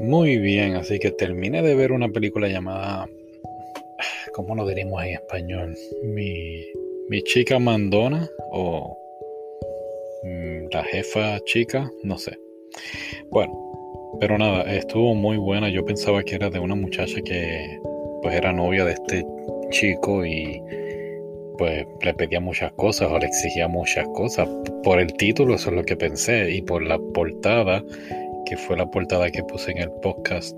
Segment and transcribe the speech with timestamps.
[0.00, 3.06] Muy bien, así que terminé de ver una película llamada,
[4.32, 5.76] ¿cómo lo diríamos en español?
[6.02, 6.64] Mi,
[7.10, 8.96] mi chica mandona o
[10.22, 12.32] mm, la jefa chica, no sé.
[13.30, 13.52] Bueno,
[14.20, 15.68] pero nada, estuvo muy buena.
[15.68, 17.78] Yo pensaba que era de una muchacha que
[18.22, 19.26] pues era novia de este
[19.70, 20.62] chico y
[21.58, 24.48] pues le pedía muchas cosas o le exigía muchas cosas.
[24.82, 27.84] Por el título eso es lo que pensé y por la portada
[28.50, 30.56] que fue la portada que puse en el podcast,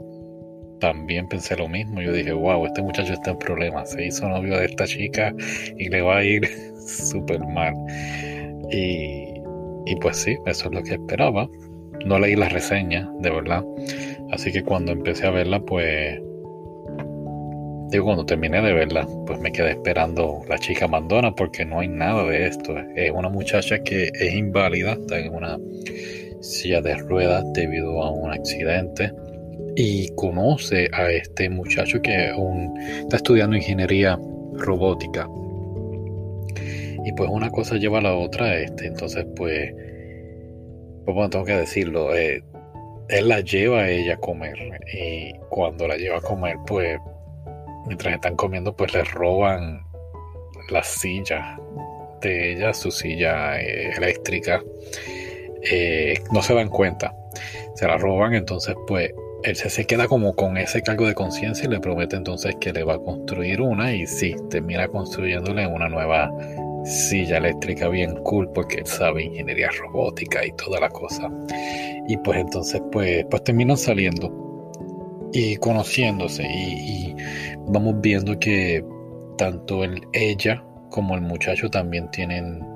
[0.81, 2.01] también pensé lo mismo.
[2.01, 3.91] Yo dije, wow, este muchacho está en problemas.
[3.91, 5.35] Se hizo novio de esta chica
[5.77, 6.49] y le va a ir
[6.87, 7.75] súper mal.
[8.71, 9.35] Y,
[9.85, 11.47] y pues sí, eso es lo que esperaba.
[12.07, 13.63] No leí la reseña, de verdad.
[14.31, 16.19] Así que cuando empecé a verla, pues
[17.91, 21.89] digo, cuando terminé de verla, pues me quedé esperando la chica mandona porque no hay
[21.89, 22.75] nada de esto.
[22.97, 25.59] Es una muchacha que es inválida, está en una
[26.43, 29.13] silla de ruedas debido a un accidente
[29.77, 32.33] y conoce a este muchacho que
[33.01, 34.19] está estudiando ingeniería
[34.55, 35.29] robótica.
[37.05, 39.73] Y pues una cosa lleva a la otra, este, entonces pues,
[41.05, 42.43] pues bueno, tengo que decirlo, eh,
[43.09, 44.57] él la lleva a ella a comer
[44.93, 46.99] y cuando la lleva a comer pues
[47.87, 49.83] mientras están comiendo pues le roban
[50.71, 51.59] la silla
[52.21, 54.63] de ella, su silla eh, eléctrica
[55.71, 57.15] eh, no se dan cuenta,
[57.75, 59.11] se la roban, entonces pues
[59.45, 62.85] él se, queda como con ese cargo de conciencia y le promete entonces que le
[62.85, 66.31] va a construir una y sí, termina construyéndole una nueva
[66.85, 71.31] silla eléctrica bien cool porque él sabe ingeniería robótica y toda la cosa.
[72.09, 74.71] Y pues entonces pues, pues terminan saliendo
[75.33, 77.17] y conociéndose y, y
[77.69, 78.85] vamos viendo que
[79.39, 82.72] tanto el, ella como el muchacho también tienen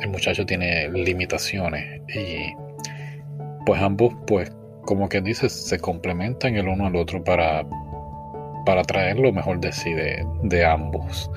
[0.00, 2.52] el muchacho tiene limitaciones y
[3.66, 4.50] pues ambos pues
[4.82, 7.64] como que dice se complementan el uno al otro para
[8.64, 11.30] para traer lo mejor de sí de, ambos.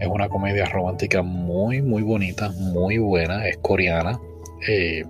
[0.00, 4.18] Es una comedia romántica muy muy bonita muy buena es coreana
[4.66, 5.04] eh,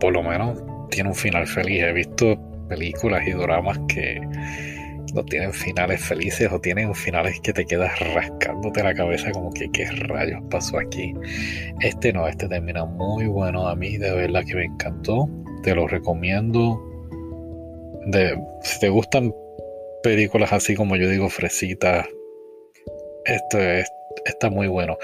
[0.00, 1.82] por lo menos tiene un final feliz.
[1.82, 2.38] He visto
[2.68, 4.20] películas y dramas que
[5.14, 9.70] no tienen finales felices o tienen finales que te quedas rascándote la cabeza como que
[9.72, 11.14] qué rayos pasó aquí.
[11.80, 15.28] Este no, este termina muy bueno a mí, de verdad que me encantó.
[15.62, 16.80] Te lo recomiendo.
[18.06, 19.32] De, si te gustan
[20.02, 22.06] películas así como yo digo, fresitas,
[23.24, 23.58] esto
[24.26, 24.98] está muy bueno.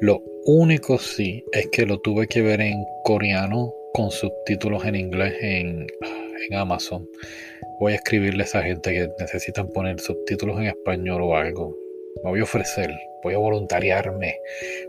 [0.00, 5.34] Lo único sí es que lo tuve que ver en coreano con subtítulos en inglés
[5.40, 5.86] en,
[6.48, 7.08] en Amazon
[7.78, 11.76] voy a escribirle a esa gente que necesitan poner subtítulos en español o algo.
[12.22, 12.90] Me voy a ofrecer,
[13.22, 14.36] voy a voluntariarme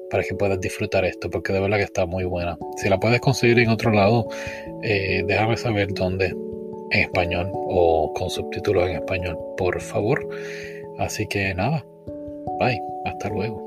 [0.10, 2.58] para que puedas disfrutar esto, porque de verdad que está muy buena.
[2.78, 4.28] Si la puedes conseguir en otro lado,
[4.84, 6.28] eh, déjame saber dónde,
[6.92, 10.28] en español o con subtítulos en español, por favor.
[11.00, 11.86] Así que nada,
[12.60, 13.66] bye, hasta luego.